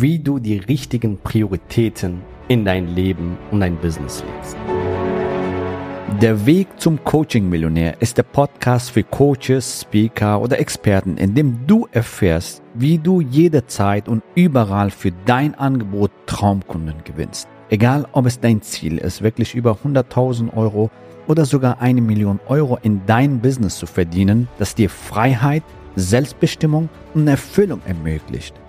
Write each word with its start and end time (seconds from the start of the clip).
wie 0.00 0.18
du 0.18 0.38
die 0.38 0.58
richtigen 0.58 1.16
Prioritäten 1.16 2.20
in 2.48 2.66
dein 2.66 2.94
Leben 2.94 3.38
und 3.50 3.60
dein 3.60 3.76
Business 3.76 4.22
legst. 4.22 4.56
Der 6.20 6.44
Weg 6.44 6.68
zum 6.76 7.02
Coaching-Millionär 7.02 8.00
ist 8.00 8.18
der 8.18 8.22
Podcast 8.22 8.90
für 8.90 9.02
Coaches, 9.02 9.80
Speaker 9.82 10.40
oder 10.40 10.58
Experten, 10.58 11.16
in 11.16 11.34
dem 11.34 11.66
du 11.66 11.88
erfährst, 11.92 12.62
wie 12.74 12.98
du 12.98 13.22
jederzeit 13.22 14.06
und 14.08 14.22
überall 14.34 14.90
für 14.90 15.12
dein 15.24 15.54
Angebot 15.54 16.10
Traumkunden 16.26 17.02
gewinnst. 17.04 17.48
Egal, 17.70 18.06
ob 18.12 18.26
es 18.26 18.38
dein 18.38 18.60
Ziel 18.60 18.98
ist, 18.98 19.22
wirklich 19.22 19.54
über 19.54 19.78
100.000 19.82 20.54
Euro 20.54 20.90
oder 21.26 21.46
sogar 21.46 21.80
eine 21.80 22.02
Million 22.02 22.38
Euro 22.48 22.78
in 22.82 23.00
dein 23.06 23.40
Business 23.40 23.78
zu 23.78 23.86
verdienen, 23.86 24.46
das 24.58 24.74
dir 24.74 24.90
Freiheit, 24.90 25.62
Selbstbestimmung 25.96 26.90
und 27.14 27.28
Erfüllung 27.28 27.80
ermöglicht. 27.86 28.54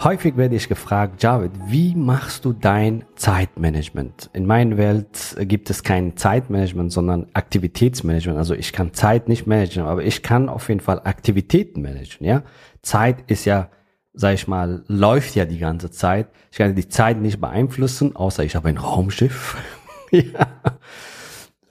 Häufig 0.00 0.36
werde 0.36 0.54
ich 0.54 0.68
gefragt, 0.68 1.24
Javid, 1.24 1.50
wie 1.66 1.96
machst 1.96 2.44
du 2.44 2.52
dein 2.52 3.04
Zeitmanagement? 3.16 4.30
In 4.32 4.46
meiner 4.46 4.76
Welt 4.76 5.36
gibt 5.40 5.70
es 5.70 5.82
kein 5.82 6.16
Zeitmanagement, 6.16 6.92
sondern 6.92 7.26
Aktivitätsmanagement. 7.32 8.38
Also 8.38 8.54
ich 8.54 8.72
kann 8.72 8.94
Zeit 8.94 9.28
nicht 9.28 9.48
managen, 9.48 9.82
aber 9.82 10.04
ich 10.04 10.22
kann 10.22 10.48
auf 10.48 10.68
jeden 10.68 10.78
Fall 10.78 11.00
Aktivitäten 11.02 11.82
managen. 11.82 12.24
Ja, 12.24 12.44
Zeit 12.80 13.28
ist 13.28 13.44
ja, 13.44 13.70
sag 14.12 14.34
ich 14.34 14.46
mal, 14.46 14.84
läuft 14.86 15.34
ja 15.34 15.44
die 15.44 15.58
ganze 15.58 15.90
Zeit. 15.90 16.28
Ich 16.52 16.58
kann 16.58 16.76
die 16.76 16.88
Zeit 16.88 17.20
nicht 17.20 17.40
beeinflussen, 17.40 18.14
außer 18.14 18.44
ich 18.44 18.54
habe 18.54 18.68
ein 18.68 18.78
Raumschiff. 18.78 19.56
ja 20.12 20.46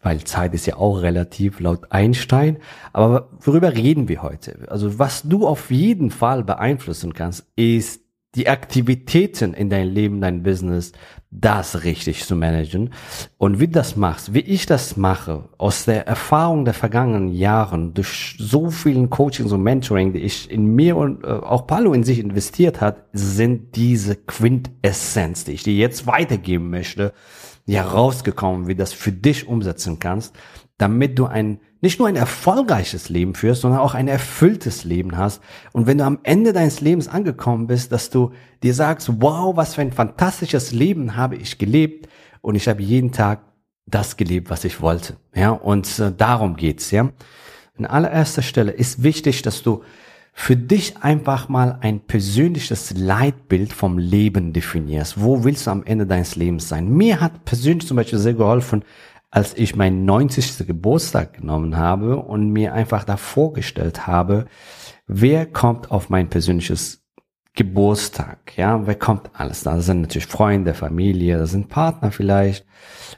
weil 0.04 0.24
Zeit 0.24 0.54
ist 0.54 0.66
ja 0.66 0.78
auch 0.78 1.02
relativ 1.02 1.60
laut 1.60 1.92
Einstein. 1.92 2.60
Aber 2.94 3.30
worüber 3.42 3.74
reden 3.74 4.08
wir 4.08 4.22
heute? 4.22 4.66
Also 4.70 5.00
was 5.00 5.24
du 5.24 5.46
auf 5.46 5.70
jeden 5.70 6.12
Fall 6.12 6.46
beeinflussen 6.46 7.12
kannst, 7.12 7.46
ist 7.58 8.07
die 8.38 8.48
Aktivitäten 8.48 9.56
in 9.56 9.70
dein 9.70 9.88
Leben, 9.88 10.22
dein 10.22 10.44
Business, 10.44 10.92
das 11.32 11.84
richtig 11.84 12.24
zu 12.24 12.36
managen. 12.36 12.92
Und 13.38 13.60
wie 13.60 13.66
du 13.66 13.74
das 13.74 13.96
machst, 13.96 14.34
wie 14.34 14.42
ich 14.42 14.68
das 14.68 14.96
mache, 14.96 15.50
aus 15.58 15.86
der 15.86 16.08
Erfahrung 16.08 16.64
der 16.64 16.76
vergangenen 16.76 17.30
Jahren, 17.34 17.96
durch 17.96 18.36
so 18.38 18.70
vielen 18.70 19.10
Coachings 19.10 19.52
und 19.52 19.64
Mentoring, 19.64 20.14
die 20.14 20.20
ich 20.20 20.50
in 20.52 20.68
mir 20.68 20.96
und 20.96 21.24
äh, 21.24 21.28
auch 21.28 21.66
Palo 21.66 21.94
in 21.94 22.04
sich 22.04 22.20
investiert 22.20 22.80
hat, 22.80 23.06
sind 23.12 23.76
diese 23.76 24.16
Quintessenz, 24.16 25.44
die 25.44 25.54
ich 25.54 25.64
dir 25.64 25.74
jetzt 25.74 26.06
weitergeben 26.06 26.70
möchte, 26.70 27.14
ja 27.66 27.84
rausgekommen, 27.84 28.68
wie 28.68 28.76
du 28.76 28.80
das 28.80 28.94
für 28.94 29.12
dich 29.12 29.48
umsetzen 29.48 30.00
kannst, 30.00 30.36
damit 30.78 31.18
du 31.18 31.26
ein 31.26 31.60
nicht 31.82 32.00
nur 32.00 32.08
ein 32.08 32.16
erfolgreiches 32.16 33.10
Leben 33.10 33.36
führst, 33.36 33.62
sondern 33.62 33.80
auch 33.80 33.94
ein 33.94 34.08
erfülltes 34.08 34.84
Leben 34.84 35.18
hast. 35.18 35.42
Und 35.74 35.88
wenn 35.88 36.00
du 36.00 36.06
am 36.06 36.20
Ende 36.24 36.54
deines 36.54 36.82
Lebens 36.82 37.08
angekommen 37.08 37.68
bist, 37.68 37.92
dass 37.92 38.10
du 38.10 38.32
dir 38.64 38.74
sagst, 38.74 39.22
wow, 39.22 39.56
was 39.56 39.76
für 39.76 39.82
ein 39.82 39.92
fantastisches 39.92 40.72
Leben 40.72 41.16
habe 41.16 41.36
ich 41.36 41.58
gelebt 41.58 42.08
und 42.42 42.56
ich 42.56 42.68
habe 42.68 42.82
jeden 42.82 43.12
Tag 43.12 43.42
das 43.86 44.18
gelebt, 44.18 44.50
was 44.50 44.66
ich 44.66 44.82
wollte. 44.82 45.18
Ja, 45.34 45.52
und 45.52 46.00
äh, 46.00 46.12
darum 46.16 46.56
geht's, 46.56 46.92
ja. 46.92 47.10
An 47.78 47.86
allererster 47.86 48.42
Stelle 48.42 48.72
ist 48.72 49.04
wichtig, 49.04 49.44
dass 49.44 49.62
du 49.62 49.84
für 50.40 50.56
dich 50.56 50.98
einfach 50.98 51.50
mal 51.50 51.80
ein 51.82 52.00
persönliches 52.00 52.94
Leitbild 52.96 53.74
vom 53.74 53.98
Leben 53.98 54.54
definierst. 54.54 55.20
Wo 55.20 55.44
willst 55.44 55.66
du 55.66 55.72
am 55.72 55.84
Ende 55.84 56.06
deines 56.06 56.36
Lebens 56.36 56.70
sein? 56.70 56.90
Mir 56.90 57.20
hat 57.22 57.46
persönlich 57.46 57.88
zum 57.88 57.98
Beispiel 57.98 58.20
sehr 58.20 58.36
geholfen, 58.36 58.84
als 59.30 59.58
ich 59.58 59.76
meinen 59.76 60.06
90. 60.06 60.66
Geburtstag 60.66 61.34
genommen 61.34 61.78
habe 61.78 62.18
und 62.18 62.50
mir 62.50 62.74
einfach 62.74 63.04
da 63.04 63.18
vorgestellt 63.18 64.08
habe, 64.08 64.46
wer 65.06 65.46
kommt 65.46 65.92
auf 65.92 66.10
mein 66.10 66.30
persönliches 66.30 67.04
Geburtstag, 67.54 68.56
ja, 68.56 68.86
wer 68.86 68.96
kommt 68.96 69.32
alles 69.34 69.64
da? 69.64 69.76
Das 69.76 69.88
sind 69.88 70.02
natürlich 70.02 70.28
Freunde, 70.28 70.74
Familie, 70.74 71.38
das 71.40 71.52
sind 71.52 71.70
Partner 71.70 72.12
vielleicht, 72.12 72.66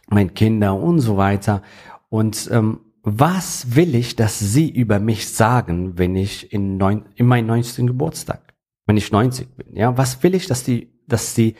meine 0.07 0.29
Kinder 0.29 0.75
und 0.75 0.99
so 0.99 1.17
weiter. 1.17 1.61
Und 2.07 2.49
ähm, 2.51 2.79
was 3.03 3.75
will 3.75 3.95
ich, 3.95 4.15
dass 4.15 4.39
sie 4.39 4.69
über 4.69 4.99
mich 4.99 5.29
sagen, 5.29 5.97
wenn 5.97 6.15
ich 6.15 6.53
in, 6.53 6.77
neun, 6.77 7.05
in 7.15 7.27
meinen 7.27 7.47
90. 7.47 7.87
Geburtstag, 7.87 8.53
wenn 8.85 8.97
ich 8.97 9.11
90 9.11 9.55
bin? 9.55 9.75
Ja, 9.75 9.97
was 9.97 10.23
will 10.23 10.35
ich, 10.35 10.47
dass 10.47 10.63
die, 10.63 10.91
dass 11.11 11.35
sie 11.35 11.55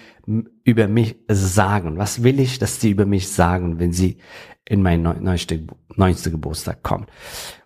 über 0.64 0.88
mich 0.88 1.18
sagen? 1.28 1.98
Was 1.98 2.24
will 2.24 2.40
ich, 2.40 2.60
dass 2.60 2.80
sie 2.80 2.92
über 2.92 3.06
mich 3.06 3.30
sagen, 3.30 3.80
wenn 3.80 3.92
sie 3.92 4.18
in 4.66 4.82
meinen 4.82 5.04
90. 5.04 5.68
90. 5.96 6.32
Geburtstag 6.32 6.84
kommen? 6.84 7.08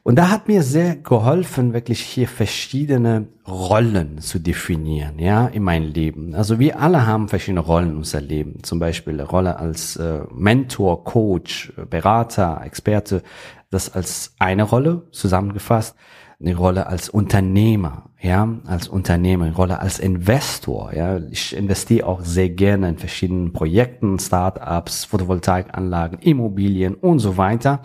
Und 0.03 0.17
da 0.17 0.29
hat 0.29 0.49
mir 0.49 0.63
sehr 0.63 0.97
geholfen, 0.97 1.73
wirklich 1.73 2.01
hier 2.01 2.27
verschiedene 2.27 3.27
Rollen 3.47 4.19
zu 4.19 4.39
definieren, 4.39 5.17
ja, 5.17 5.47
in 5.47 5.63
meinem 5.63 5.91
Leben. 5.93 6.35
Also 6.35 6.59
wir 6.59 6.79
alle 6.79 7.07
haben 7.07 7.29
verschiedene 7.29 7.61
Rollen 7.61 7.91
in 7.91 7.97
unser 7.97 8.19
Leben. 8.19 8.63
Zum 8.63 8.79
Beispiel 8.79 9.13
eine 9.13 9.23
Rolle 9.23 9.57
als 9.57 9.95
äh, 9.95 10.21
Mentor, 10.33 11.05
Coach, 11.05 11.71
Berater, 11.89 12.61
Experte, 12.65 13.23
das 13.69 13.93
als 13.93 14.35
eine 14.39 14.63
Rolle 14.63 15.07
zusammengefasst, 15.11 15.95
eine 16.43 16.55
Rolle 16.55 16.87
als 16.87 17.09
Unternehmer, 17.09 18.09
ja, 18.19 18.47
als 18.65 18.87
Unternehmer, 18.87 19.45
eine 19.45 19.55
Rolle 19.55 19.79
als 19.79 19.99
Investor, 19.99 20.93
ja. 20.93 21.17
Ich 21.31 21.55
investiere 21.55 22.07
auch 22.07 22.21
sehr 22.21 22.49
gerne 22.49 22.89
in 22.89 22.97
verschiedenen 22.97 23.53
Projekten, 23.53 24.19
Startups, 24.19 25.05
Photovoltaikanlagen, 25.05 26.19
Immobilien 26.19 26.95
und 26.95 27.19
so 27.19 27.37
weiter. 27.37 27.81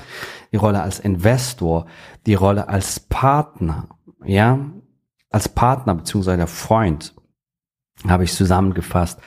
Die 0.53 0.57
Rolle 0.57 0.83
als 0.83 0.99
Investor, 0.99 1.87
die 2.27 2.35
Rolle 2.35 2.69
als 2.69 3.01
Partner, 3.01 3.89
ja, 4.25 4.59
als 5.31 5.49
Partner 5.49 5.95
beziehungsweise 5.95 6.47
Freund 6.47 7.15
habe 8.07 8.25
ich 8.25 8.33
zusammengefasst. 8.33 9.21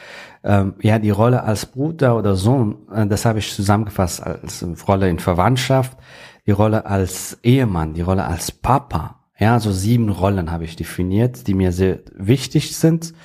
Ähm, 0.44 0.76
ja, 0.82 0.98
die 0.98 1.10
Rolle 1.10 1.44
als 1.44 1.66
Bruder 1.66 2.18
oder 2.18 2.36
Sohn, 2.36 2.88
äh, 2.92 3.06
das 3.06 3.26
habe 3.26 3.40
ich 3.40 3.54
zusammengefasst 3.54 4.24
als 4.26 4.66
Rolle 4.88 5.10
in 5.10 5.20
Verwandtschaft, 5.20 5.98
die 6.46 6.52
Rolle 6.52 6.86
als 6.86 7.38
Ehemann, 7.44 7.94
die 7.94 8.02
Rolle 8.02 8.26
als 8.26 8.52
Papa. 8.52 9.21
Ja, 9.42 9.60
so 9.60 9.72
sieben 9.72 10.10
Rollen 10.10 10.52
habe 10.52 10.66
ich 10.66 10.76
definiert, 10.76 11.48
die 11.48 11.56
mir 11.56 11.72
sehr 11.72 12.02
wichtig 12.16 12.78
sind. 12.78 13.16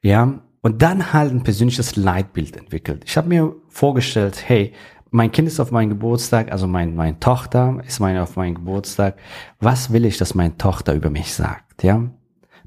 Ja, 0.00 0.40
und 0.62 0.80
dann 0.80 1.12
halt 1.12 1.32
ein 1.32 1.42
persönliches 1.42 1.96
Leitbild 1.96 2.56
entwickelt. 2.56 3.02
Ich 3.04 3.16
habe 3.16 3.28
mir 3.28 3.52
vorgestellt, 3.68 4.44
hey, 4.46 4.72
mein 5.10 5.32
Kind 5.32 5.48
ist 5.48 5.58
auf 5.58 5.72
meinem 5.72 5.88
Geburtstag, 5.88 6.52
also 6.52 6.68
mein, 6.68 6.94
meine 6.94 7.18
Tochter 7.18 7.80
ist 7.84 7.98
meine 7.98 8.22
auf 8.22 8.36
meinem 8.36 8.54
Geburtstag. 8.54 9.16
Was 9.58 9.92
will 9.92 10.04
ich, 10.04 10.18
dass 10.18 10.36
meine 10.36 10.56
Tochter 10.56 10.94
über 10.94 11.10
mich 11.10 11.34
sagt? 11.34 11.82
Ja, 11.82 12.10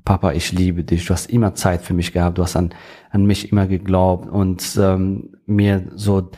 Papa, 0.03 0.33
ich 0.33 0.51
liebe 0.51 0.83
dich. 0.83 1.05
Du 1.05 1.13
hast 1.13 1.29
immer 1.29 1.55
Zeit 1.55 1.81
für 1.81 1.93
mich 1.93 2.11
gehabt. 2.11 2.37
Du 2.37 2.43
hast 2.43 2.57
an, 2.57 2.73
an 3.11 3.25
mich 3.25 3.49
immer 3.49 3.67
geglaubt 3.67 4.27
und 4.29 4.77
ähm, 4.77 5.37
mir 5.45 5.89
so 5.95 6.31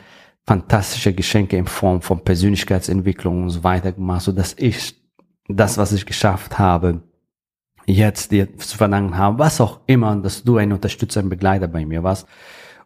fantastische 0.46 1.14
Geschenke 1.14 1.58
in 1.58 1.66
Form 1.66 2.04
von 2.04 2.24
Persönlichkeitsentwicklung 2.24 3.44
und 3.44 3.50
so 3.50 3.64
weiter 3.64 3.94
gemacht, 3.94 4.22
so 4.22 4.32
dass 4.32 4.54
ich 4.60 5.01
das, 5.48 5.78
was 5.78 5.92
ich 5.92 6.06
geschafft 6.06 6.60
habe, 6.60 7.02
jetzt 7.86 8.32
dir 8.32 8.58
zu 8.58 8.78
verlangen 8.78 9.18
habe, 9.18 9.40
was 9.40 9.62
auch 9.62 9.82
immer, 9.88 10.16
dass 10.16 10.44
du 10.44 10.58
ein 10.58 10.72
Unterstützer, 10.72 11.20
ein 11.22 11.30
Begleiter 11.30 11.68
bei 11.68 11.86
mir 11.86 12.04
warst. 12.04 12.28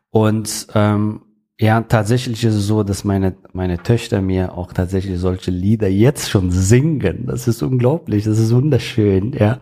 Und 0.09 0.67
ähm, 0.73 1.21
ja, 1.59 1.81
tatsächlich 1.81 2.43
ist 2.43 2.55
es 2.55 2.67
so, 2.67 2.83
dass 2.83 3.03
meine, 3.03 3.35
meine 3.53 3.77
Töchter 3.77 4.21
mir 4.21 4.57
auch 4.57 4.73
tatsächlich 4.73 5.19
solche 5.19 5.51
Lieder 5.51 5.87
jetzt 5.87 6.29
schon 6.29 6.51
singen. 6.51 7.25
Das 7.27 7.47
ist 7.47 7.61
unglaublich, 7.63 8.25
das 8.25 8.39
ist 8.39 8.53
wunderschön, 8.53 9.33
ja. 9.33 9.59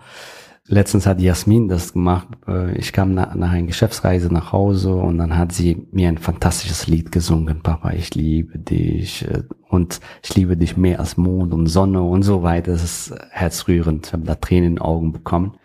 Letztens 0.68 1.06
hat 1.06 1.19
Jasmin 1.19 1.68
das 1.68 1.92
gemacht. 1.92 2.27
Äh, 2.48 2.77
ich 2.77 2.94
kam 2.94 3.13
nach, 3.13 3.36
nach 3.36 3.51
einer 3.51 3.68
Geschäftsreise 3.68 4.33
nach 4.33 4.54
Hause 4.54 4.95
und 4.95 5.18
dann 5.18 5.38
hat 5.38 5.51
sie 5.51 5.88
mir 5.92 6.07
ein 6.07 6.18
fantastisches 6.18 6.88
Lied 6.88 7.12
gesungen. 7.12 7.62
Papa, 7.62 7.92
ich 7.92 8.15
liebe 8.15 8.57
dich 8.60 9.27
äh, 9.27 9.44
und 9.68 10.00
ich 10.24 10.36
liebe 10.36 10.56
dich 10.56 10.77
mehr 10.77 11.01
als 11.01 11.18
Mond 11.18 11.54
und 11.54 11.68
Sonne 11.68 12.01
und 12.01 12.24
so 12.24 12.44
weiter. 12.44 12.71
Das 12.71 12.83
ist 12.83 13.13
herzrührend. 13.31 14.07
Ich 14.07 14.13
habe 14.13 14.24
da 14.24 14.36
Tränen 14.36 14.63
in 14.63 14.75
den 14.75 14.81
Augen 14.81 15.12
bekommen. 15.12 15.57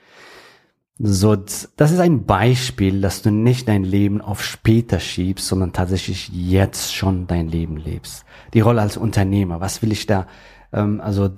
So, 1.00 1.36
das 1.36 1.92
ist 1.92 2.00
ein 2.00 2.26
Beispiel, 2.26 3.00
dass 3.00 3.22
du 3.22 3.30
nicht 3.30 3.68
dein 3.68 3.84
Leben 3.84 4.20
auf 4.20 4.42
später 4.42 4.98
schiebst, 4.98 5.46
sondern 5.46 5.72
tatsächlich 5.72 6.28
jetzt 6.32 6.92
schon 6.92 7.28
dein 7.28 7.46
Leben 7.46 7.76
lebst. 7.76 8.24
Die 8.52 8.60
Rolle 8.60 8.80
als 8.80 8.96
Unternehmer, 8.96 9.60
was 9.60 9.80
will 9.80 9.92
ich 9.92 10.06
da? 10.06 10.26
Ähm, 10.72 11.00
also 11.00 11.30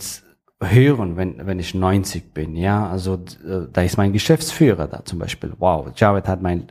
hören, 0.62 1.16
wenn, 1.16 1.46
wenn 1.46 1.58
ich 1.58 1.74
90 1.74 2.34
bin, 2.34 2.56
ja, 2.56 2.88
also 2.88 3.14
äh, 3.14 3.66
da 3.72 3.82
ist 3.82 3.96
mein 3.96 4.12
Geschäftsführer 4.12 4.86
da 4.86 5.04
zum 5.04 5.18
Beispiel. 5.18 5.52
Wow, 5.58 5.88
Jared 5.96 6.28
hat 6.28 6.42
mein 6.42 6.68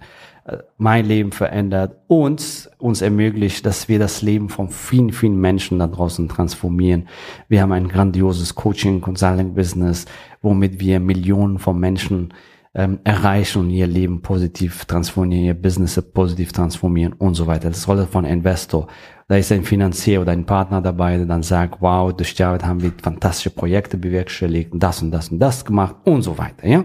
äh, 0.50 0.58
mein 0.78 1.06
Leben 1.06 1.32
verändert 1.32 1.98
und 2.08 2.70
uns 2.78 3.02
ermöglicht, 3.02 3.66
dass 3.66 3.88
wir 3.88 4.00
das 4.00 4.22
Leben 4.22 4.50
von 4.50 4.70
vielen, 4.70 5.12
vielen 5.12 5.40
Menschen 5.40 5.80
da 5.80 5.88
draußen 5.88 6.28
transformieren. 6.30 7.08
Wir 7.48 7.62
haben 7.62 7.72
ein 7.72 7.88
grandioses 7.88 8.56
Coaching, 8.56 9.02
Consulting 9.02 9.54
Business, 9.54 10.06
womit 10.42 10.80
wir 10.80 11.00
Millionen 11.00 11.60
von 11.60 11.80
Menschen 11.80 12.34
ähm, 12.74 13.00
erreichen 13.04 13.60
und 13.60 13.70
ihr 13.72 13.88
Leben 13.88 14.22
positiv 14.22 14.86
transformieren, 14.86 15.46
ihr 15.46 15.54
Business 15.54 16.02
positiv 16.14 16.52
transformieren 16.52 17.14
und 17.14 17.34
so 17.34 17.48
weiter. 17.48 17.70
Das 17.70 17.80
ist 17.80 17.88
Rolle 17.88 18.08
von 18.08 18.26
Investor 18.26 18.88
da 19.30 19.38
ist 19.38 19.52
ein 19.52 19.64
Finanzier 19.64 20.22
oder 20.22 20.32
ein 20.32 20.46
Partner 20.46 20.82
dabei, 20.82 21.18
der 21.18 21.28
dann 21.28 21.44
sagt, 21.44 21.84
wow, 21.84 22.12
durch 22.12 22.36
Jared 22.36 22.66
haben 22.66 22.82
wir 22.82 22.92
fantastische 23.00 23.52
Projekte 23.52 23.96
bewerkstelligt, 23.96 24.72
das 24.74 25.04
und 25.04 25.12
das 25.12 25.30
und 25.30 25.38
das 25.38 25.64
gemacht 25.64 25.98
und 26.04 26.24
so 26.24 26.40
weiter, 26.40 26.68
ja. 26.68 26.84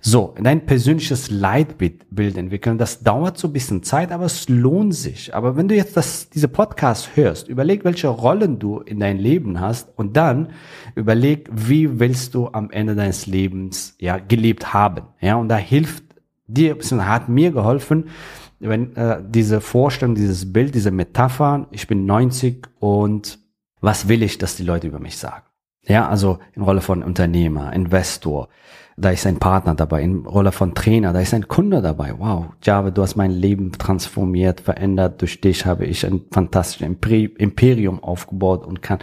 So, 0.00 0.32
dein 0.40 0.66
persönliches 0.66 1.32
Leitbild 1.32 2.36
entwickeln, 2.36 2.78
das 2.78 3.02
dauert 3.02 3.38
so 3.38 3.48
ein 3.48 3.52
bisschen 3.52 3.82
Zeit, 3.82 4.12
aber 4.12 4.26
es 4.26 4.48
lohnt 4.48 4.94
sich. 4.94 5.34
Aber 5.34 5.56
wenn 5.56 5.66
du 5.66 5.74
jetzt 5.74 5.96
das, 5.96 6.30
diese 6.30 6.46
Podcast 6.46 7.16
hörst, 7.16 7.48
überleg, 7.48 7.84
welche 7.84 8.06
Rollen 8.06 8.60
du 8.60 8.78
in 8.78 9.00
dein 9.00 9.18
Leben 9.18 9.58
hast 9.58 9.88
und 9.96 10.16
dann 10.16 10.50
überleg, 10.94 11.50
wie 11.52 11.98
willst 11.98 12.36
du 12.36 12.50
am 12.52 12.70
Ende 12.70 12.94
deines 12.94 13.26
Lebens, 13.26 13.96
ja, 13.98 14.18
gelebt 14.18 14.72
haben, 14.72 15.06
ja. 15.20 15.34
Und 15.34 15.48
da 15.48 15.56
hilft 15.56 16.04
dir, 16.46 16.76
hat 17.00 17.28
mir 17.28 17.50
geholfen, 17.50 18.04
wenn 18.60 18.94
äh, 18.94 19.22
diese 19.26 19.60
Vorstellung, 19.60 20.14
dieses 20.14 20.52
Bild, 20.52 20.74
diese 20.74 20.90
Metapher, 20.90 21.66
ich 21.70 21.86
bin 21.86 22.06
90 22.06 22.68
und 22.78 23.38
was 23.80 24.08
will 24.08 24.22
ich, 24.22 24.38
dass 24.38 24.56
die 24.56 24.64
Leute 24.64 24.86
über 24.86 25.00
mich 25.00 25.16
sagen? 25.16 25.44
Ja, 25.86 26.08
also 26.08 26.38
in 26.54 26.62
Rolle 26.62 26.82
von 26.82 27.02
Unternehmer, 27.02 27.72
Investor, 27.72 28.48
da 28.98 29.10
ist 29.10 29.26
ein 29.26 29.38
Partner 29.38 29.74
dabei, 29.74 30.02
in 30.02 30.26
Rolle 30.26 30.52
von 30.52 30.74
Trainer, 30.74 31.14
da 31.14 31.20
ist 31.20 31.32
ein 31.32 31.48
Kunde 31.48 31.80
dabei. 31.80 32.14
Wow, 32.18 32.48
Java, 32.62 32.90
du 32.90 33.00
hast 33.00 33.16
mein 33.16 33.30
Leben 33.30 33.72
transformiert, 33.72 34.60
verändert. 34.60 35.22
Durch 35.22 35.40
dich 35.40 35.64
habe 35.64 35.86
ich 35.86 36.04
ein 36.04 36.20
fantastisches 36.30 36.86
Imperium 37.38 38.04
aufgebaut 38.04 38.66
und 38.66 38.82
kann 38.82 38.98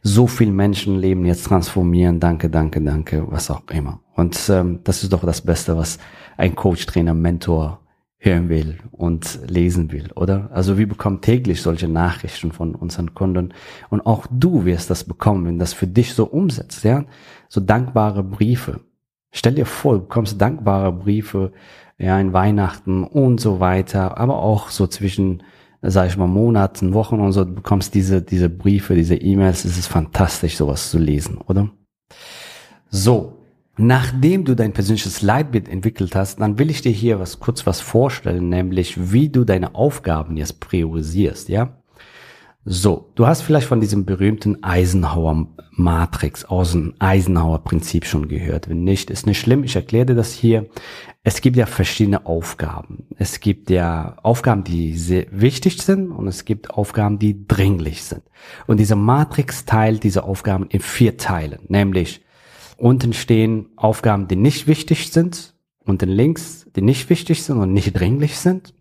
so 0.00 0.28
viel 0.28 0.52
Menschenleben 0.52 1.24
jetzt 1.24 1.46
transformieren. 1.46 2.20
Danke, 2.20 2.50
danke, 2.50 2.80
danke, 2.80 3.24
was 3.28 3.50
auch 3.50 3.62
immer. 3.72 3.98
Und 4.14 4.38
ähm, 4.48 4.78
das 4.84 5.02
ist 5.02 5.12
doch 5.12 5.24
das 5.24 5.40
Beste, 5.40 5.76
was 5.76 5.98
ein 6.36 6.54
Coach, 6.54 6.86
Trainer, 6.86 7.14
Mentor 7.14 7.81
hören 8.24 8.48
will 8.48 8.78
und 8.92 9.40
lesen 9.48 9.90
will, 9.90 10.12
oder? 10.14 10.48
Also 10.52 10.78
wir 10.78 10.88
bekommen 10.88 11.20
täglich 11.20 11.60
solche 11.60 11.88
Nachrichten 11.88 12.52
von 12.52 12.76
unseren 12.76 13.14
Kunden 13.14 13.52
und 13.90 14.00
auch 14.06 14.28
du 14.30 14.64
wirst 14.64 14.90
das 14.90 15.02
bekommen, 15.02 15.44
wenn 15.44 15.58
das 15.58 15.72
für 15.72 15.88
dich 15.88 16.14
so 16.14 16.26
umsetzt, 16.26 16.84
ja? 16.84 17.04
So 17.48 17.60
dankbare 17.60 18.22
Briefe. 18.22 18.80
Stell 19.32 19.54
dir 19.54 19.66
vor, 19.66 19.94
du 19.94 20.00
bekommst 20.02 20.40
dankbare 20.40 20.92
Briefe, 20.92 21.52
ja, 21.98 22.18
in 22.20 22.32
Weihnachten 22.32 23.02
und 23.02 23.40
so 23.40 23.58
weiter, 23.58 24.18
aber 24.18 24.38
auch 24.38 24.70
so 24.70 24.86
zwischen, 24.86 25.42
sag 25.82 26.06
ich 26.06 26.16
mal, 26.16 26.28
Monaten, 26.28 26.94
Wochen 26.94 27.18
und 27.18 27.32
so, 27.32 27.44
du 27.44 27.54
bekommst 27.54 27.92
diese, 27.92 28.22
diese 28.22 28.48
Briefe, 28.48 28.94
diese 28.94 29.16
E-Mails, 29.16 29.64
es 29.64 29.78
ist 29.78 29.88
fantastisch, 29.88 30.56
sowas 30.56 30.90
zu 30.90 30.98
lesen, 30.98 31.38
oder? 31.38 31.70
So, 32.88 33.41
Nachdem 33.78 34.44
du 34.44 34.54
dein 34.54 34.72
persönliches 34.72 35.22
Leitbild 35.22 35.68
entwickelt 35.68 36.14
hast, 36.14 36.40
dann 36.40 36.58
will 36.58 36.70
ich 36.70 36.82
dir 36.82 36.92
hier 36.92 37.20
was 37.20 37.40
kurz 37.40 37.66
was 37.66 37.80
vorstellen, 37.80 38.50
nämlich 38.50 39.12
wie 39.12 39.30
du 39.30 39.44
deine 39.44 39.74
Aufgaben 39.74 40.36
jetzt 40.36 40.60
priorisierst, 40.60 41.48
ja? 41.48 41.78
So, 42.64 43.10
du 43.16 43.26
hast 43.26 43.42
vielleicht 43.42 43.66
von 43.66 43.80
diesem 43.80 44.04
berühmten 44.04 44.62
Eisenhower 44.62 45.48
Matrix 45.72 46.44
aus 46.44 46.72
dem 46.72 46.94
Eisenhower 47.00 47.64
Prinzip 47.64 48.04
schon 48.04 48.28
gehört. 48.28 48.68
Wenn 48.68 48.84
nicht, 48.84 49.10
ist 49.10 49.26
nicht 49.26 49.40
schlimm. 49.40 49.64
Ich 49.64 49.74
erkläre 49.74 50.06
dir 50.06 50.14
das 50.14 50.32
hier. 50.32 50.68
Es 51.24 51.40
gibt 51.40 51.56
ja 51.56 51.66
verschiedene 51.66 52.24
Aufgaben. 52.24 53.06
Es 53.16 53.40
gibt 53.40 53.68
ja 53.68 54.16
Aufgaben, 54.22 54.62
die 54.62 54.96
sehr 54.96 55.26
wichtig 55.32 55.82
sind 55.82 56.12
und 56.12 56.28
es 56.28 56.44
gibt 56.44 56.70
Aufgaben, 56.70 57.18
die 57.18 57.48
dringlich 57.48 58.04
sind. 58.04 58.22
Und 58.68 58.78
diese 58.78 58.94
Matrix 58.94 59.64
teilt 59.64 60.04
diese 60.04 60.22
Aufgaben 60.22 60.66
in 60.68 60.80
vier 60.80 61.16
Teile, 61.16 61.58
nämlich 61.66 62.20
Unten 62.82 63.12
stehen 63.12 63.68
Aufgaben, 63.76 64.26
die 64.26 64.34
nicht 64.34 64.66
wichtig 64.66 65.12
sind. 65.12 65.54
Unten 65.84 66.08
links, 66.08 66.66
die 66.74 66.82
nicht 66.82 67.08
wichtig 67.10 67.44
sind 67.44 67.58
und 67.58 67.72
nicht 67.72 67.92
dringlich 67.92 68.36
sind. 68.36 68.74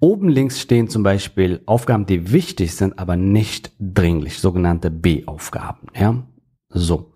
Oben 0.00 0.28
links 0.28 0.60
stehen 0.60 0.88
zum 0.88 1.04
Beispiel 1.04 1.62
Aufgaben, 1.64 2.04
die 2.04 2.32
wichtig 2.32 2.74
sind, 2.74 2.98
aber 2.98 3.14
nicht 3.14 3.70
dringlich, 3.78 4.40
sogenannte 4.40 4.90
B-Aufgaben. 4.90 5.86
Ja, 5.94 6.26
so. 6.68 7.12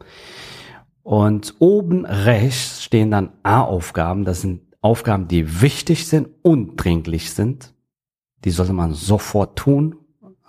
Und 1.02 1.56
oben 1.58 2.06
rechts 2.06 2.84
stehen 2.84 3.10
dann 3.10 3.32
A-Aufgaben. 3.42 4.25
Das 4.25 4.42
sind 4.42 4.60
Aufgaben, 4.80 5.26
die 5.26 5.60
wichtig 5.60 6.06
sind 6.06 6.28
und 6.42 6.76
dringlich 6.76 7.32
sind. 7.32 7.75
Die 8.44 8.52
sollte 8.52 8.75
man 8.75 8.94
sofort 8.94 9.58
tun, 9.58 9.96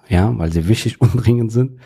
ja, 0.07 0.37
weil 0.37 0.51
sie 0.51 0.67
wichtig 0.67 1.01
und 1.01 1.15
dringend 1.15 1.51
sind. 1.51 1.79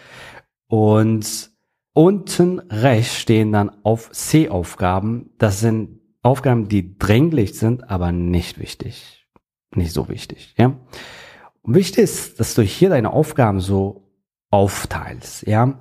Und 0.67 1.55
Unten 1.97 2.59
rechts 2.69 3.15
stehen 3.15 3.51
dann 3.51 3.71
auf 3.81 4.11
C-Aufgaben. 4.11 5.31
Das 5.39 5.59
sind 5.59 5.99
Aufgaben, 6.21 6.69
die 6.69 6.95
dringlich 6.99 7.57
sind, 7.57 7.89
aber 7.89 8.11
nicht 8.11 8.59
wichtig. 8.59 9.25
Nicht 9.73 9.93
so 9.93 10.07
wichtig, 10.07 10.53
ja. 10.59 10.77
Und 11.63 11.73
wichtig 11.73 12.03
ist, 12.03 12.39
dass 12.39 12.53
du 12.53 12.61
hier 12.61 12.89
deine 12.89 13.13
Aufgaben 13.13 13.61
so 13.61 14.11
aufteilst, 14.51 15.47
ja. 15.47 15.79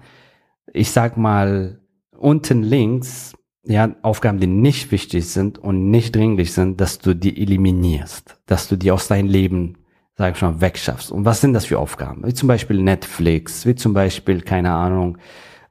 Ich 0.72 0.90
sag 0.90 1.18
mal, 1.18 1.82
unten 2.16 2.62
links, 2.62 3.34
ja, 3.64 3.94
Aufgaben, 4.00 4.40
die 4.40 4.46
nicht 4.46 4.92
wichtig 4.92 5.28
sind 5.28 5.58
und 5.58 5.90
nicht 5.90 6.16
dringlich 6.16 6.54
sind, 6.54 6.80
dass 6.80 6.98
du 6.98 7.14
die 7.14 7.42
eliminierst, 7.42 8.40
dass 8.46 8.68
du 8.68 8.76
die 8.76 8.90
aus 8.90 9.06
deinem 9.06 9.28
Leben, 9.28 9.84
sag 10.14 10.34
ich 10.34 10.40
mal, 10.40 10.62
wegschaffst. 10.62 11.12
Und 11.12 11.26
was 11.26 11.42
sind 11.42 11.52
das 11.52 11.66
für 11.66 11.78
Aufgaben? 11.78 12.26
Wie 12.26 12.32
zum 12.32 12.48
Beispiel 12.48 12.82
Netflix, 12.82 13.66
wie 13.66 13.74
zum 13.74 13.92
Beispiel, 13.92 14.40
keine 14.40 14.72
Ahnung, 14.72 15.18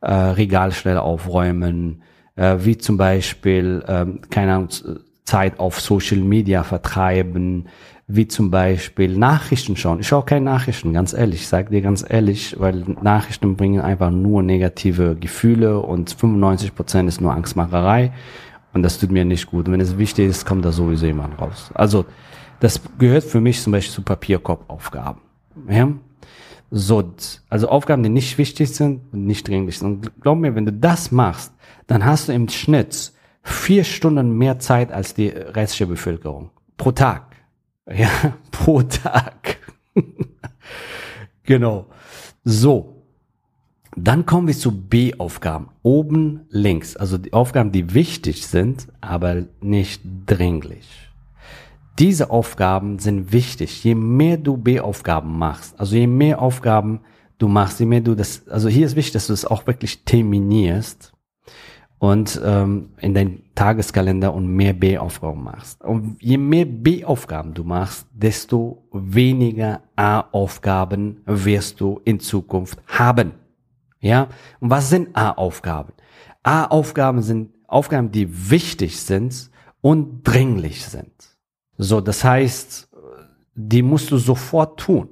äh, 0.06 0.14
Regalstelle 0.14 1.02
aufräumen, 1.02 2.02
äh, 2.36 2.58
wie 2.60 2.78
zum 2.78 2.98
Beispiel, 2.98 3.84
äh, 3.88 4.06
keine 4.30 4.68
Zeit 5.26 5.60
auf 5.60 5.82
Social 5.82 6.20
Media 6.20 6.64
vertreiben, 6.64 7.68
wie 8.08 8.28
zum 8.28 8.52
Beispiel 8.52 9.18
Nachrichten 9.18 9.76
schauen. 9.76 10.00
Ich 10.00 10.08
schaue 10.08 10.24
keine 10.24 10.46
Nachrichten, 10.46 10.94
ganz 10.94 11.14
ehrlich, 11.14 11.42
ich 11.42 11.48
sage 11.48 11.72
dir 11.72 11.82
ganz 11.82 12.06
ehrlich, 12.08 12.56
weil 12.60 12.84
Nachrichten 13.02 13.56
bringen 13.56 13.82
einfach 13.82 14.12
nur 14.12 14.44
negative 14.44 15.16
Gefühle 15.16 15.80
und 15.80 16.12
95 16.12 16.76
Prozent 16.76 17.10
ist 17.10 17.20
nur 17.20 17.34
Angstmacherei 17.34 18.14
und 18.74 18.84
das 18.84 19.00
tut 19.00 19.10
mir 19.10 19.26
nicht 19.26 19.48
gut. 19.48 19.66
Und 19.68 19.74
wenn 19.74 19.82
es 19.82 19.98
wichtig 19.98 20.30
ist, 20.30 20.46
kommt 20.46 20.64
da 20.66 20.72
sowieso 20.72 21.08
jemand 21.08 21.42
raus. 21.42 21.72
Also 21.74 22.06
das 22.60 22.80
gehört 23.00 23.24
für 23.24 23.42
mich 23.42 23.60
zum 23.60 23.72
Beispiel 23.72 23.94
zu 23.94 24.02
Papierkorbaufgaben. 24.04 25.22
Ja? 25.68 25.88
So, 26.72 27.14
also 27.50 27.70
Aufgaben, 27.70 28.04
die 28.04 28.10
nicht 28.10 28.38
wichtig 28.38 28.74
sind 28.74 29.02
und 29.14 29.26
nicht 29.26 29.48
dringlich 29.48 29.80
sind. 29.80 29.88
Und 29.88 30.22
glaub 30.22 30.38
mir, 30.38 30.56
wenn 30.56 30.66
du 30.66 30.74
das 30.74 31.12
machst, 31.12 31.54
dann 31.88 32.06
hast 32.06 32.28
du 32.28 32.34
im 32.34 32.50
Schnitt 32.50 33.14
vier 33.44 33.84
Stunden 33.84 34.38
mehr 34.38 34.60
Zeit 34.60 34.92
als 34.92 35.14
die 35.14 35.28
restliche 35.28 35.88
Bevölkerung. 35.88 36.50
Pro 36.78 36.92
Tag. 36.92 37.24
Ja, 37.88 38.10
pro 38.50 38.82
Tag. 38.82 39.58
genau. 41.44 41.86
So. 42.44 43.04
Dann 43.96 44.26
kommen 44.26 44.48
wir 44.48 44.58
zu 44.58 44.72
B-Aufgaben. 44.72 45.70
Oben 45.84 46.48
links. 46.50 46.98
Also 46.98 47.20
die 47.20 47.32
Aufgaben, 47.32 47.72
die 47.72 47.94
wichtig 47.94 48.48
sind, 48.48 48.88
aber 49.02 49.44
nicht 49.62 50.02
dringlich. 50.26 50.88
Diese 52.00 52.30
Aufgaben 52.30 53.00
sind 53.00 53.32
wichtig. 53.32 53.84
Je 53.84 53.96
mehr 53.96 54.38
du 54.38 54.58
B-Aufgaben 54.58 55.38
machst, 55.38 55.80
also 55.80 55.96
je 55.96 56.08
mehr 56.08 56.42
Aufgaben 56.42 57.02
du 57.38 57.48
machst, 57.48 57.80
je 57.80 57.86
mehr 57.86 58.02
du 58.02 58.16
das, 58.16 58.48
also 58.48 58.68
hier 58.68 58.86
ist 58.86 58.96
wichtig, 58.96 59.14
dass 59.14 59.28
du 59.28 59.34
das 59.34 59.46
auch 59.46 59.66
wirklich 59.68 60.04
terminierst 60.04 61.14
und 62.00 62.40
ähm, 62.44 62.90
in 63.00 63.14
deinen 63.14 63.44
Tageskalender 63.56 64.34
und 64.34 64.48
mehr 64.48 64.74
B-Aufgaben 64.74 65.44
machst. 65.44 65.84
Und 65.84 66.18
je 66.22 66.38
mehr 66.38 66.66
B-Aufgaben 66.66 67.54
du 67.54 67.64
machst, 67.64 68.08
desto 68.12 68.88
weniger 68.92 69.82
A-Aufgaben 69.96 71.22
wirst 71.26 71.80
du 71.80 72.02
in 72.04 72.20
Zukunft 72.20 72.80
haben. 72.88 73.32
Ja? 74.02 74.28
Und 74.60 74.70
was 74.70 74.90
sind 74.90 75.16
A-Aufgaben? 75.16 75.94
A-Aufgaben 76.44 77.22
sind 77.22 77.52
Aufgaben, 77.68 78.12
die 78.12 78.52
wichtig 78.52 79.00
sind 79.00 79.50
und 79.82 80.24
dringlich 80.24 80.86
sind. 80.86 81.35
So, 81.78 82.02
das 82.02 82.24
heißt, 82.24 82.90
die 83.56 83.82
musst 83.82 84.12
du 84.12 84.18
sofort 84.18 84.80
tun. 84.80 85.10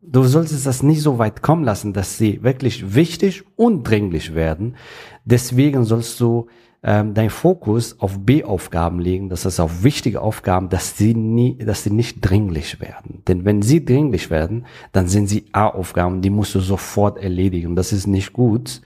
Du 0.00 0.22
solltest 0.24 0.64
das 0.66 0.82
nicht 0.82 1.02
so 1.02 1.18
weit 1.18 1.42
kommen 1.42 1.64
lassen, 1.64 1.92
dass 1.92 2.18
sie 2.18 2.42
wirklich 2.42 2.94
wichtig 2.94 3.44
und 3.56 3.82
dringlich 3.82 4.34
werden. 4.34 4.76
Deswegen 5.24 5.84
sollst 5.84 6.18
du 6.20 6.46
ähm, 6.82 7.12
dein 7.14 7.30
Fokus 7.30 7.98
auf 8.00 8.20
B-Aufgaben 8.24 9.00
legen, 9.00 9.28
das 9.28 9.44
heißt 9.44 9.60
auf 9.60 9.82
wichtige 9.82 10.20
Aufgaben, 10.20 10.68
dass 10.68 10.96
sie 10.96 11.14
nie, 11.14 11.58
dass 11.58 11.82
sie 11.82 11.90
nicht 11.90 12.20
dringlich 12.20 12.80
werden. 12.80 13.22
Denn 13.26 13.44
wenn 13.44 13.62
sie 13.62 13.84
dringlich 13.84 14.30
werden, 14.30 14.66
dann 14.92 15.08
sind 15.08 15.28
sie 15.28 15.46
A-Aufgaben, 15.52 16.22
die 16.22 16.30
musst 16.30 16.54
du 16.54 16.60
sofort 16.60 17.18
erledigen. 17.18 17.74
Das 17.74 17.92
ist 17.92 18.06
nicht 18.06 18.32
gut. 18.32 18.80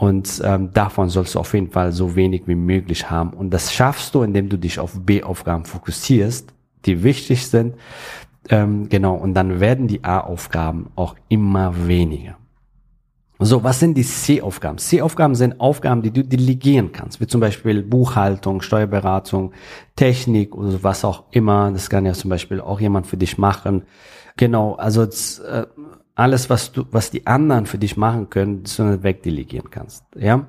Und 0.00 0.40
ähm, 0.46 0.72
davon 0.72 1.10
sollst 1.10 1.34
du 1.34 1.40
auf 1.40 1.52
jeden 1.52 1.70
Fall 1.70 1.92
so 1.92 2.16
wenig 2.16 2.44
wie 2.46 2.54
möglich 2.54 3.10
haben. 3.10 3.34
Und 3.34 3.50
das 3.50 3.70
schaffst 3.70 4.14
du, 4.14 4.22
indem 4.22 4.48
du 4.48 4.56
dich 4.56 4.78
auf 4.78 4.98
B-Aufgaben 4.98 5.66
fokussierst. 5.66 6.54
die 6.86 7.02
wichtig 7.02 7.46
sind. 7.46 7.74
Ähm, 8.48 8.88
genau, 8.88 9.14
und 9.14 9.34
dann 9.34 9.60
werden 9.60 9.88
die 9.88 10.02
A-Aufgaben 10.02 10.86
auch 10.96 11.16
immer 11.28 11.86
weniger. 11.86 12.38
So, 13.40 13.62
was 13.62 13.78
sind 13.78 13.94
die 13.98 14.02
C-Aufgaben? 14.02 14.78
C-Aufgaben 14.78 15.34
sind 15.34 15.60
Aufgaben, 15.60 16.00
die 16.00 16.10
du 16.10 16.24
delegieren 16.24 16.92
kannst, 16.92 17.20
wie 17.20 17.26
zum 17.26 17.42
Beispiel 17.42 17.82
Buchhaltung, 17.82 18.62
Steuerberatung, 18.62 19.52
Technik 19.96 20.56
oder 20.56 20.82
was 20.82 21.04
auch 21.04 21.24
immer. 21.30 21.70
Das 21.72 21.90
kann 21.90 22.06
ja 22.06 22.14
zum 22.14 22.30
Beispiel 22.30 22.62
auch 22.62 22.80
jemand 22.80 23.06
für 23.06 23.18
dich 23.18 23.36
machen. 23.36 23.82
Genau, 24.38 24.76
also 24.76 25.02
äh, 25.02 25.66
alles, 26.14 26.50
was 26.50 26.72
du, 26.72 26.84
was 26.90 27.10
die 27.10 27.26
anderen 27.26 27.66
für 27.66 27.78
dich 27.78 27.96
machen 27.96 28.30
können, 28.30 28.64
du 28.64 29.02
wegdelegieren 29.02 29.70
kannst. 29.70 30.04
Ja. 30.16 30.46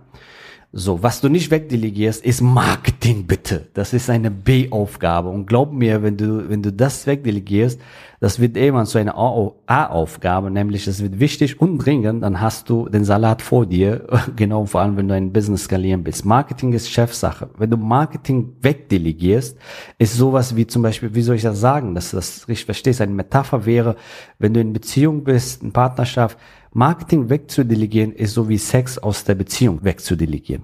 So, 0.73 1.03
was 1.03 1.19
du 1.19 1.27
nicht 1.27 1.51
wegdelegierst, 1.51 2.23
ist 2.23 2.39
Marketing 2.39 3.27
bitte. 3.27 3.67
Das 3.73 3.91
ist 3.91 4.09
eine 4.09 4.31
B-Aufgabe. 4.31 5.27
Und 5.27 5.45
glaub 5.45 5.73
mir, 5.73 6.01
wenn 6.01 6.15
du, 6.15 6.49
wenn 6.49 6.63
du 6.63 6.71
das 6.71 7.05
wegdelegierst, 7.07 7.77
das 8.21 8.39
wird 8.39 8.55
irgendwann 8.55 8.85
zu 8.85 8.97
einer 8.97 9.17
A-Aufgabe, 9.17 10.49
nämlich 10.49 10.87
es 10.87 11.03
wird 11.03 11.19
wichtig 11.19 11.59
und 11.59 11.79
dringend, 11.79 12.23
dann 12.23 12.39
hast 12.39 12.69
du 12.69 12.87
den 12.87 13.03
Salat 13.03 13.41
vor 13.41 13.65
dir, 13.65 14.07
genau 14.37 14.65
vor 14.65 14.79
allem, 14.79 14.95
wenn 14.95 15.09
du 15.09 15.13
ein 15.13 15.33
Business 15.33 15.65
skalieren 15.65 16.05
willst. 16.05 16.23
Marketing 16.23 16.71
ist 16.71 16.89
Chefsache. 16.89 17.49
Wenn 17.57 17.69
du 17.69 17.75
Marketing 17.75 18.53
wegdelegierst, 18.61 19.57
ist 19.97 20.15
sowas 20.15 20.55
wie 20.55 20.67
zum 20.67 20.83
Beispiel, 20.83 21.13
wie 21.13 21.21
soll 21.21 21.35
ich 21.35 21.41
das 21.41 21.59
sagen, 21.59 21.95
dass 21.95 22.11
du 22.11 22.15
das 22.15 22.47
richtig 22.47 22.65
verstehst, 22.65 23.01
eine 23.01 23.11
Metapher 23.11 23.65
wäre, 23.65 23.97
wenn 24.39 24.53
du 24.53 24.61
in 24.61 24.71
Beziehung 24.71 25.25
bist, 25.25 25.63
in 25.63 25.73
Partnerschaft, 25.73 26.37
Marketing 26.73 27.29
wegzudelegieren 27.29 28.13
ist 28.13 28.33
so 28.33 28.47
wie 28.47 28.57
Sex 28.57 28.97
aus 28.97 29.23
der 29.25 29.35
Beziehung 29.35 29.83
wegzudelegieren. 29.83 30.63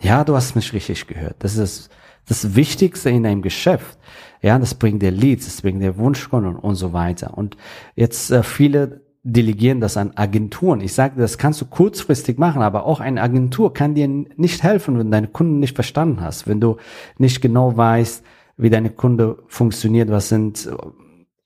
Ja, 0.00 0.24
du 0.24 0.34
hast 0.34 0.54
mich 0.54 0.72
richtig 0.72 1.06
gehört. 1.06 1.36
Das 1.40 1.56
ist 1.56 1.90
das 2.26 2.54
Wichtigste 2.54 3.10
in 3.10 3.24
deinem 3.24 3.42
Geschäft. 3.42 3.98
Ja, 4.40 4.58
das 4.58 4.74
bringt 4.74 5.02
dir 5.02 5.10
Leads, 5.10 5.46
das 5.46 5.62
bringt 5.62 5.82
dir 5.82 5.96
Wunschkunden 5.96 6.56
und 6.56 6.74
so 6.76 6.92
weiter. 6.92 7.36
Und 7.36 7.56
jetzt 7.94 8.30
äh, 8.30 8.42
viele 8.42 9.02
delegieren 9.24 9.80
das 9.80 9.96
an 9.96 10.12
Agenturen. 10.16 10.80
Ich 10.80 10.94
sage, 10.94 11.20
das 11.20 11.38
kannst 11.38 11.60
du 11.60 11.66
kurzfristig 11.66 12.38
machen, 12.38 12.62
aber 12.62 12.86
auch 12.86 12.98
eine 13.00 13.22
Agentur 13.22 13.72
kann 13.72 13.94
dir 13.94 14.08
nicht 14.08 14.62
helfen, 14.62 14.98
wenn 14.98 15.12
deine 15.12 15.28
Kunden 15.28 15.60
nicht 15.60 15.76
verstanden 15.76 16.20
hast, 16.20 16.48
wenn 16.48 16.60
du 16.60 16.76
nicht 17.18 17.40
genau 17.40 17.76
weißt, 17.76 18.24
wie 18.56 18.70
deine 18.70 18.90
Kunde 18.90 19.38
funktioniert, 19.46 20.10
was 20.10 20.28
sind 20.28 20.68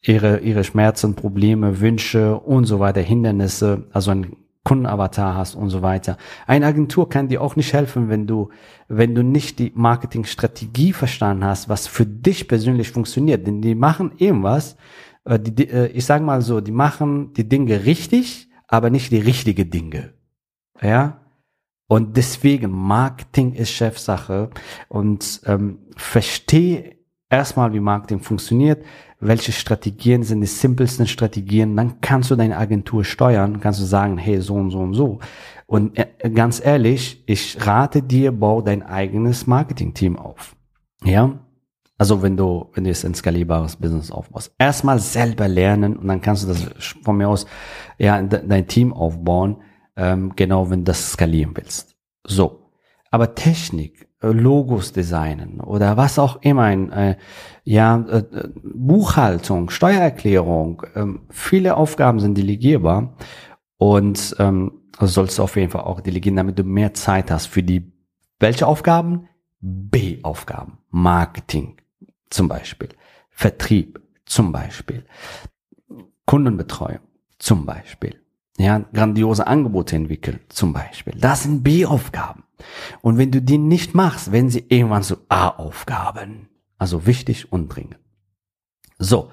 ihre, 0.06 0.38
ihre 0.38 0.64
Schmerzen, 0.64 1.14
Probleme, 1.14 1.80
Wünsche 1.80 2.38
und 2.38 2.64
so 2.64 2.80
weiter, 2.80 3.00
Hindernisse, 3.00 3.84
also 3.92 4.12
ein 4.12 4.36
Kundenavatar 4.64 5.36
hast 5.36 5.54
und 5.54 5.70
so 5.70 5.82
weiter. 5.82 6.16
Eine 6.46 6.66
Agentur 6.66 7.08
kann 7.08 7.28
dir 7.28 7.40
auch 7.40 7.54
nicht 7.54 7.72
helfen, 7.72 8.08
wenn 8.08 8.26
du, 8.26 8.48
wenn 8.88 9.14
du 9.14 9.22
nicht 9.22 9.60
die 9.60 9.72
Marketingstrategie 9.74 10.92
verstanden 10.92 11.44
hast, 11.44 11.68
was 11.68 11.86
für 11.86 12.04
dich 12.04 12.48
persönlich 12.48 12.90
funktioniert. 12.90 13.46
Denn 13.46 13.62
die 13.62 13.76
machen 13.76 14.12
irgendwas, 14.18 14.76
äh, 15.24 15.38
die, 15.38 15.68
äh, 15.68 15.86
ich 15.88 16.04
sage 16.04 16.24
mal 16.24 16.42
so, 16.42 16.60
die 16.60 16.72
machen 16.72 17.32
die 17.34 17.48
Dinge 17.48 17.84
richtig, 17.84 18.48
aber 18.66 18.90
nicht 18.90 19.12
die 19.12 19.20
richtige 19.20 19.66
Dinge. 19.66 20.14
Ja, 20.82 21.20
und 21.88 22.16
deswegen 22.16 22.72
Marketing 22.72 23.52
ist 23.52 23.70
Chefsache 23.70 24.50
und 24.88 25.42
ähm, 25.46 25.78
verstehe 25.96 26.95
erstmal, 27.30 27.72
wie 27.72 27.80
Marketing 27.80 28.20
funktioniert, 28.20 28.84
welche 29.20 29.52
Strategien 29.52 30.22
sind 30.22 30.40
die 30.40 30.46
simpelsten 30.46 31.06
Strategien, 31.06 31.76
dann 31.76 32.00
kannst 32.00 32.30
du 32.30 32.36
deine 32.36 32.56
Agentur 32.56 33.04
steuern, 33.04 33.60
kannst 33.60 33.80
du 33.80 33.84
sagen, 33.84 34.18
hey, 34.18 34.40
so 34.40 34.54
und 34.54 34.70
so 34.70 34.78
und 34.78 34.94
so. 34.94 35.18
Und 35.66 35.98
äh, 35.98 36.30
ganz 36.30 36.64
ehrlich, 36.64 37.22
ich 37.26 37.66
rate 37.66 38.02
dir, 38.02 38.32
bau 38.32 38.62
dein 38.62 38.82
eigenes 38.82 39.46
Marketing-Team 39.46 40.16
auf. 40.18 40.54
Ja? 41.02 41.38
Also 41.98 42.22
wenn 42.22 42.36
du, 42.36 42.68
wenn 42.74 42.84
du 42.84 42.90
jetzt 42.90 43.04
ein 43.04 43.14
skalierbares 43.14 43.76
Business 43.76 44.10
aufbaust. 44.10 44.54
Erstmal 44.58 44.98
selber 44.98 45.48
lernen 45.48 45.96
und 45.96 46.06
dann 46.06 46.20
kannst 46.20 46.44
du 46.44 46.48
das 46.48 46.68
von 47.02 47.16
mir 47.16 47.28
aus, 47.28 47.46
ja, 47.98 48.20
dein 48.20 48.68
Team 48.68 48.92
aufbauen, 48.92 49.56
ähm, 49.96 50.34
genau 50.36 50.68
wenn 50.68 50.80
du 50.80 50.84
das 50.84 51.12
skalieren 51.12 51.52
willst. 51.54 51.96
So. 52.24 52.65
Aber 53.16 53.34
Technik, 53.34 54.10
äh, 54.20 54.26
Logos 54.26 54.92
designen 54.92 55.60
oder 55.62 55.96
was 55.96 56.18
auch 56.18 56.42
immer, 56.42 56.64
ein, 56.64 56.92
äh, 56.92 57.16
ja, 57.64 58.04
äh, 58.10 58.24
Buchhaltung, 58.62 59.70
Steuererklärung, 59.70 60.82
ähm, 60.94 61.20
viele 61.30 61.78
Aufgaben 61.78 62.20
sind 62.20 62.36
delegierbar 62.36 63.16
und 63.78 64.36
ähm, 64.38 64.82
also 64.98 65.14
sollst 65.14 65.38
du 65.38 65.44
auf 65.44 65.56
jeden 65.56 65.70
Fall 65.70 65.84
auch 65.84 66.02
delegieren, 66.02 66.36
damit 66.36 66.58
du 66.58 66.64
mehr 66.64 66.92
Zeit 66.92 67.30
hast 67.30 67.46
für 67.46 67.62
die, 67.62 67.90
welche 68.38 68.66
Aufgaben? 68.66 69.30
B-Aufgaben, 69.60 70.76
Marketing 70.90 71.78
zum 72.28 72.48
Beispiel, 72.48 72.90
Vertrieb 73.30 73.98
zum 74.26 74.52
Beispiel, 74.52 75.06
Kundenbetreuung 76.26 77.00
zum 77.38 77.64
Beispiel, 77.64 78.20
ja, 78.58 78.80
grandiose 78.92 79.46
Angebote 79.46 79.96
entwickeln 79.96 80.40
zum 80.50 80.74
Beispiel. 80.74 81.14
Das 81.18 81.44
sind 81.44 81.62
B-Aufgaben. 81.62 82.42
Und 83.02 83.18
wenn 83.18 83.30
du 83.30 83.42
die 83.42 83.58
nicht 83.58 83.94
machst, 83.94 84.32
werden 84.32 84.50
sie 84.50 84.64
irgendwann 84.68 85.02
zu 85.02 85.16
A-Aufgaben. 85.28 86.48
Also 86.78 87.06
wichtig 87.06 87.52
und 87.52 87.68
dringend. 87.68 87.98
So. 88.98 89.30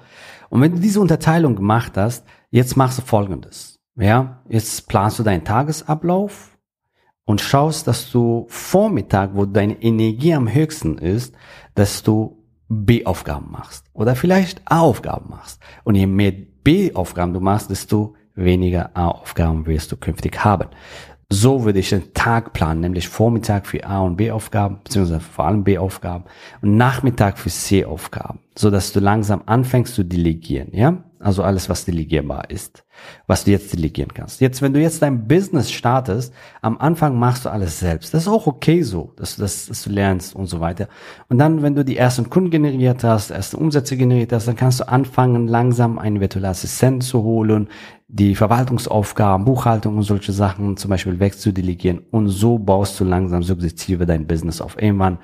Und 0.50 0.60
wenn 0.60 0.72
du 0.72 0.80
diese 0.80 1.00
Unterteilung 1.00 1.56
gemacht 1.56 1.96
hast, 1.96 2.24
jetzt 2.50 2.76
machst 2.76 2.98
du 2.98 3.02
Folgendes. 3.02 3.80
Ja, 3.96 4.42
jetzt 4.48 4.88
planst 4.88 5.18
du 5.18 5.22
deinen 5.22 5.44
Tagesablauf 5.44 6.58
und 7.24 7.40
schaust, 7.40 7.86
dass 7.86 8.10
du 8.10 8.46
Vormittag, 8.48 9.30
wo 9.34 9.46
deine 9.46 9.80
Energie 9.82 10.34
am 10.34 10.52
höchsten 10.52 10.98
ist, 10.98 11.34
dass 11.74 12.02
du 12.02 12.44
B-Aufgaben 12.68 13.50
machst 13.50 13.86
oder 13.92 14.16
vielleicht 14.16 14.62
A-Aufgaben 14.64 15.30
machst. 15.30 15.60
Und 15.84 15.94
je 15.94 16.06
mehr 16.06 16.32
B-Aufgaben 16.32 17.32
du 17.32 17.40
machst, 17.40 17.70
desto 17.70 18.14
weniger 18.34 18.90
A-Aufgaben 18.94 19.66
wirst 19.66 19.92
du 19.92 19.96
künftig 19.96 20.44
haben. 20.44 20.70
So 21.34 21.64
würde 21.64 21.80
ich 21.80 21.88
den 21.88 22.14
Tag 22.14 22.52
planen, 22.52 22.80
nämlich 22.80 23.08
Vormittag 23.08 23.66
für 23.66 23.84
A- 23.84 24.02
und 24.02 24.16
B-Aufgaben, 24.16 24.78
beziehungsweise 24.84 25.18
vor 25.18 25.46
allem 25.46 25.64
B-Aufgaben 25.64 26.26
und 26.62 26.76
Nachmittag 26.76 27.38
für 27.38 27.50
C-Aufgaben, 27.50 28.38
so 28.54 28.70
dass 28.70 28.92
du 28.92 29.00
langsam 29.00 29.42
anfängst 29.46 29.96
zu 29.96 30.04
delegieren, 30.04 30.68
ja? 30.70 31.02
Also 31.18 31.42
alles, 31.42 31.70
was 31.70 31.86
delegierbar 31.86 32.50
ist, 32.50 32.84
was 33.26 33.44
du 33.44 33.50
jetzt 33.50 33.72
delegieren 33.72 34.12
kannst. 34.12 34.42
Jetzt, 34.42 34.60
wenn 34.60 34.74
du 34.74 34.80
jetzt 34.80 35.00
dein 35.00 35.26
Business 35.26 35.72
startest, 35.72 36.34
am 36.60 36.76
Anfang 36.76 37.18
machst 37.18 37.46
du 37.46 37.48
alles 37.48 37.80
selbst. 37.80 38.12
Das 38.12 38.24
ist 38.24 38.28
auch 38.28 38.46
okay 38.46 38.82
so, 38.82 39.14
dass 39.16 39.36
du 39.36 39.40
das, 39.40 39.66
dass 39.66 39.84
du 39.84 39.90
lernst 39.90 40.36
und 40.36 40.46
so 40.46 40.60
weiter. 40.60 40.86
Und 41.30 41.38
dann, 41.38 41.62
wenn 41.62 41.74
du 41.74 41.82
die 41.82 41.96
ersten 41.96 42.28
Kunden 42.28 42.50
generiert 42.50 43.04
hast, 43.04 43.30
erste 43.30 43.56
Umsätze 43.56 43.96
generiert 43.96 44.34
hast, 44.34 44.46
dann 44.48 44.56
kannst 44.56 44.80
du 44.80 44.88
anfangen, 44.88 45.48
langsam 45.48 45.98
einen 45.98 46.20
virtuellen 46.20 46.50
Assistent 46.50 47.02
zu 47.02 47.22
holen, 47.22 47.70
die 48.08 48.34
Verwaltungsaufgaben, 48.34 49.46
Buchhaltung 49.46 49.96
und 49.96 50.02
solche 50.02 50.32
Sachen 50.32 50.76
zum 50.76 50.90
Beispiel 50.90 51.18
wegzudelegieren. 51.18 52.00
Und 52.10 52.28
so 52.28 52.58
baust 52.58 53.00
du 53.00 53.04
langsam 53.04 53.42
sukzessive 53.42 54.04
dein 54.04 54.26
Business 54.26 54.60
auf. 54.60 54.80
Irgendwann 54.80 55.18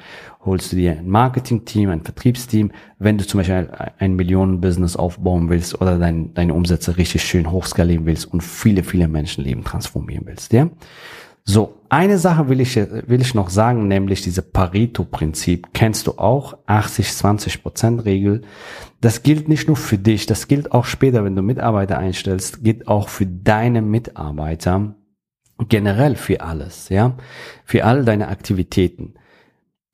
holst 0.44 0.72
du 0.72 0.76
dir 0.76 0.92
ein 0.92 1.08
Marketing-Team, 1.08 1.90
ein 1.90 2.02
Vertriebsteam, 2.02 2.72
wenn 2.98 3.18
du 3.18 3.26
zum 3.26 3.38
Beispiel 3.38 3.68
ein 3.98 4.16
Millionen-Business 4.16 4.96
aufbauen 4.96 5.50
willst 5.50 5.80
oder 5.80 5.98
dein, 5.98 6.32
deine 6.32 6.54
Umsätze 6.54 6.96
richtig 6.96 7.22
schön 7.22 7.50
hochskalieren 7.50 8.06
willst 8.06 8.26
und 8.26 8.42
viele, 8.42 8.82
viele 8.82 9.08
Menschenleben 9.08 9.62
transformieren 9.62 10.26
willst. 10.26 10.52
Ja? 10.52 10.70
So, 11.44 11.80
eine 11.88 12.18
Sache 12.18 12.48
will 12.48 12.60
ich, 12.60 12.76
will 12.76 13.20
ich 13.20 13.34
noch 13.34 13.50
sagen, 13.50 13.88
nämlich 13.88 14.22
diese 14.22 14.42
Pareto-Prinzip. 14.42 15.68
Kennst 15.72 16.06
du 16.06 16.12
auch? 16.12 16.56
80-20%-Regel. 16.66 18.42
Das 19.00 19.22
gilt 19.22 19.48
nicht 19.48 19.66
nur 19.66 19.76
für 19.76 19.98
dich, 19.98 20.26
das 20.26 20.46
gilt 20.46 20.72
auch 20.72 20.84
später, 20.84 21.24
wenn 21.24 21.34
du 21.34 21.42
Mitarbeiter 21.42 21.98
einstellst, 21.98 22.62
gilt 22.62 22.86
auch 22.86 23.08
für 23.08 23.26
deine 23.26 23.82
Mitarbeiter, 23.82 24.94
generell 25.68 26.16
für 26.16 26.40
alles, 26.42 26.88
ja, 26.90 27.16
für 27.64 27.84
all 27.84 28.04
deine 28.04 28.28
Aktivitäten. 28.28 29.14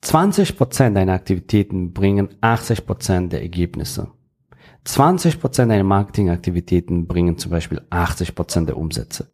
20% 0.03 0.93
deiner 0.93 1.13
Aktivitäten 1.13 1.93
bringen 1.93 2.29
80% 2.41 3.29
der 3.29 3.41
Ergebnisse. 3.41 4.11
20% 4.85 5.67
deiner 5.67 5.83
Marketingaktivitäten 5.83 7.07
bringen 7.07 7.37
zum 7.37 7.51
Beispiel 7.51 7.81
80% 7.89 8.65
der 8.65 8.77
Umsätze. 8.77 9.31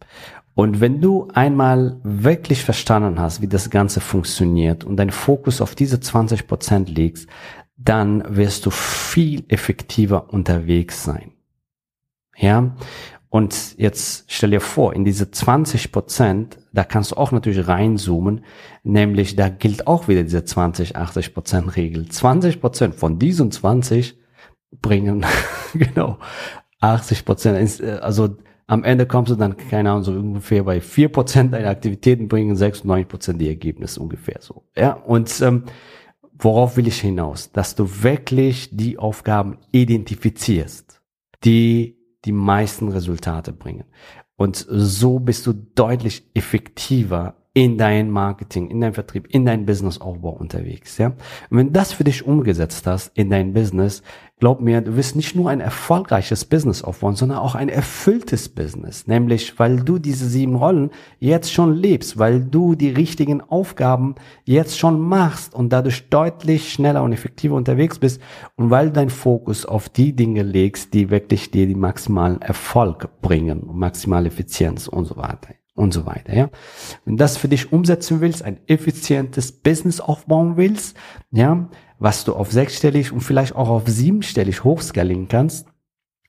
Und 0.56 0.82
wenn 0.82 1.02
du 1.02 1.28
einmal 1.34 2.00
wirklich 2.04 2.64
verstanden 2.64 3.20
hast, 3.20 3.42
wie 3.42 3.48
das 3.48 3.70
Ganze 3.70 4.02
funktioniert 4.02 4.84
und 4.84 4.98
deinen 4.98 5.12
Fokus 5.12 5.62
auf 5.62 5.74
diese 5.74 5.98
20% 5.98 6.94
legst, 6.94 7.28
dann 7.76 8.24
wirst 8.36 8.66
du 8.66 8.70
viel 8.70 9.46
effektiver 9.48 10.32
unterwegs 10.32 11.04
sein. 11.04 11.32
Ja? 12.38 12.76
Und 13.30 13.80
jetzt 13.80 14.26
stell 14.28 14.52
dir 14.52 14.62
vor, 14.62 14.94
in 14.94 15.06
diese 15.06 15.32
20 15.32 15.92
Prozent, 15.92 16.60
da 16.72 16.84
kannst 16.84 17.12
du 17.12 17.18
auch 17.18 17.32
natürlich 17.32 17.68
reinzoomen, 17.68 18.46
nämlich 18.84 19.36
da 19.36 19.50
gilt 19.50 19.88
auch 19.88 20.08
wieder 20.08 20.22
diese 20.22 20.46
20, 20.46 20.96
80 20.96 21.34
Prozent 21.34 21.76
Regel. 21.76 22.08
20 22.08 22.62
Prozent 22.62 22.94
von 22.94 23.18
diesen 23.18 23.52
20 23.52 24.20
bringen, 24.82 25.26
genau, 25.74 26.20
80 26.80 27.26
Prozent, 27.26 27.82
also 28.04 28.38
am 28.68 28.84
Ende 28.84 29.06
kommst 29.06 29.32
du 29.32 29.36
dann, 29.36 29.58
keine 29.58 29.92
Ahnung, 29.92 30.04
so 30.04 30.12
ungefähr 30.14 30.64
bei 30.64 30.80
4 30.80 31.10
Prozent 31.10 31.54
deiner 31.54 31.70
Aktivitäten 31.70 32.28
bringen 32.28 32.56
96 32.56 33.08
Prozent 33.08 33.42
die 33.42 33.50
Ergebnisse 33.50 34.00
ungefähr 34.00 34.38
so. 34.40 34.64
Ja, 34.76 34.94
und 34.94 35.42
ähm, 35.42 35.64
worauf 36.38 36.78
will 36.78 36.88
ich 36.88 37.02
hinaus? 37.02 37.52
Dass 37.52 37.76
du 37.76 38.04
wirklich 38.04 38.70
die 38.72 38.98
Aufgaben 38.98 39.58
identifizierst, 39.72 41.02
die 41.44 41.98
die 42.26 42.32
meisten 42.32 42.88
Resultate 42.90 43.52
bringen. 43.52 43.86
Und 44.38 44.66
so 44.68 45.20
bist 45.20 45.46
du 45.46 45.54
deutlich 45.54 46.30
effektiver 46.34 47.36
in 47.56 47.78
dein 47.78 48.10
Marketing, 48.10 48.70
in 48.70 48.82
dein 48.82 48.94
Vertrieb, 48.94 49.28
in 49.30 49.46
dein 49.46 49.68
Businessaufbau 49.68 50.32
unterwegs, 50.32 50.98
ja. 50.98 51.08
Und 51.52 51.58
wenn 51.58 51.72
das 51.72 51.94
für 51.94 52.04
dich 52.04 52.26
umgesetzt 52.26 52.88
hast 52.88 53.12
in 53.16 53.30
dein 53.30 53.54
Business, 53.54 54.02
glaub 54.40 54.60
mir, 54.60 54.82
du 54.82 54.98
wirst 54.98 55.16
nicht 55.16 55.36
nur 55.36 55.52
ein 55.52 55.60
erfolgreiches 55.60 56.46
Business 56.46 56.84
aufbauen, 56.84 57.16
sondern 57.16 57.38
auch 57.38 57.54
ein 57.54 57.70
erfülltes 57.70 58.50
Business. 58.50 59.06
Nämlich, 59.06 59.60
weil 59.60 59.82
du 59.82 60.00
diese 60.00 60.28
sieben 60.28 60.56
Rollen 60.56 60.90
jetzt 61.20 61.54
schon 61.54 61.76
lebst, 61.76 62.18
weil 62.18 62.44
du 62.44 62.74
die 62.74 62.90
richtigen 62.90 63.42
Aufgaben 63.42 64.16
jetzt 64.46 64.80
schon 64.80 65.00
machst 65.00 65.54
und 65.54 65.72
dadurch 65.72 66.10
deutlich 66.10 66.74
schneller 66.74 67.04
und 67.04 67.14
effektiver 67.14 67.56
unterwegs 67.56 68.00
bist 68.00 68.20
und 68.56 68.72
weil 68.72 68.90
dein 68.90 69.12
Fokus 69.12 69.64
auf 69.68 69.90
die 69.90 70.16
Dinge 70.16 70.42
legst, 70.42 70.96
die 70.96 71.12
wirklich 71.12 71.52
dir 71.52 71.68
die 71.68 71.76
maximalen 71.76 72.42
Erfolg 72.42 73.22
bringen, 73.22 73.70
maximale 73.72 74.30
Effizienz 74.30 74.88
und 74.88 75.06
so 75.06 75.18
weiter 75.18 75.50
und 75.76 75.94
so 75.94 76.06
weiter, 76.06 76.34
ja. 76.34 76.50
Wenn 77.06 77.18
das 77.18 77.38
für 77.38 77.48
dich 77.48 77.72
umsetzen 77.72 78.22
willst, 78.22 78.44
ein 78.44 78.60
effizientes 78.68 79.52
Business 79.52 80.00
aufbauen 80.00 80.58
willst, 80.58 80.96
ja, 81.32 81.70
was 82.00 82.26
du 82.26 82.34
auf 82.34 82.52
sechsstellig 82.52 83.12
und 83.12 83.22
vielleicht 83.22 83.56
auch 83.56 83.70
auf 83.70 83.88
siebenstellig 83.88 84.64
hochskalieren 84.64 85.28
kannst, 85.28 85.68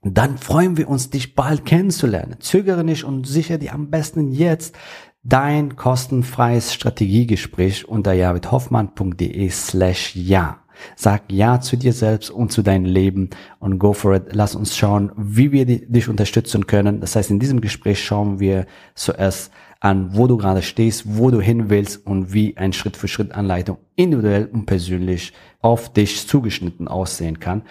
dann 0.02 0.38
freuen 0.38 0.76
wir 0.76 0.88
uns, 0.88 1.10
dich 1.10 1.34
bald 1.34 1.64
kennenzulernen. 1.64 2.36
Zögere 2.40 2.84
nicht 2.84 3.04
und 3.04 3.26
sicher 3.26 3.58
dir 3.58 3.72
am 3.72 3.90
besten 3.90 4.32
jetzt 4.32 4.76
dein 5.22 5.76
kostenfreies 5.76 6.74
Strategiegespräch 6.74 7.88
unter 7.88 8.12
javidhoffmann.de 8.12 9.48
slash 9.48 10.14
ja. 10.14 10.63
Sag 10.96 11.30
Ja 11.30 11.60
zu 11.60 11.76
dir 11.76 11.92
selbst 11.92 12.30
und 12.30 12.52
zu 12.52 12.62
deinem 12.62 12.84
Leben 12.84 13.30
und 13.58 13.78
go 13.78 13.92
for 13.92 14.16
it. 14.16 14.24
Lass 14.32 14.54
uns 14.54 14.76
schauen, 14.76 15.12
wie 15.16 15.52
wir 15.52 15.66
dich 15.66 16.08
unterstützen 16.08 16.66
können. 16.66 17.00
Das 17.00 17.16
heißt, 17.16 17.30
in 17.30 17.38
diesem 17.38 17.60
Gespräch 17.60 18.02
schauen 18.02 18.40
wir 18.40 18.66
zuerst 18.94 19.52
an, 19.80 20.16
wo 20.16 20.26
du 20.26 20.38
gerade 20.38 20.62
stehst, 20.62 21.04
wo 21.18 21.30
du 21.30 21.40
hin 21.40 21.68
willst 21.68 22.06
und 22.06 22.32
wie 22.32 22.56
ein 22.56 22.72
Schritt 22.72 22.96
für 22.96 23.06
Schritt 23.06 23.32
Anleitung 23.32 23.76
individuell 23.96 24.48
und 24.50 24.64
persönlich 24.64 25.32
auf 25.60 25.92
dich 25.92 26.26
zugeschnitten 26.26 26.88
aussehen 26.88 27.38
kann. 27.38 27.62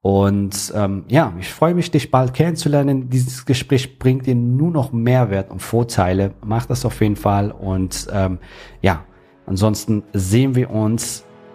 Und 0.00 0.72
ähm, 0.74 1.04
ja, 1.08 1.34
ich 1.38 1.48
freue 1.48 1.74
mich, 1.74 1.90
dich 1.90 2.10
bald 2.10 2.32
kennenzulernen. 2.32 3.10
Dieses 3.10 3.44
Gespräch 3.44 3.98
bringt 3.98 4.26
dir 4.26 4.34
nur 4.34 4.70
noch 4.70 4.92
Mehrwert 4.92 5.50
und 5.50 5.60
Vorteile. 5.60 6.32
Mach 6.42 6.64
das 6.66 6.86
auf 6.86 7.00
jeden 7.02 7.16
Fall. 7.16 7.50
Und 7.50 8.06
ähm, 8.12 8.38
ja, 8.80 9.04
ansonsten 9.44 10.04
sehen 10.14 10.54
wir 10.54 10.70
uns 10.70 11.24